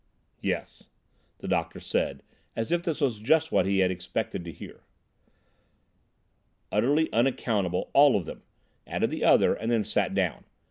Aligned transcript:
"Yes," 0.41 0.85
the 1.37 1.47
doctor 1.47 1.79
said, 1.79 2.23
as 2.55 2.71
if 2.71 2.81
this 2.81 3.01
was 3.01 3.19
just 3.19 3.51
what 3.51 3.67
he 3.67 3.81
had 3.85 3.91
expected 3.91 4.43
to 4.45 4.51
hear. 4.51 4.81
"Utterly 6.71 7.13
unaccountable—all 7.13 8.15
of 8.15 8.25
them," 8.25 8.41
added 8.87 9.11
the 9.11 9.23
other, 9.23 9.53
and 9.53 9.69
then 9.71 9.83
sat 9.83 10.15
down. 10.15 10.45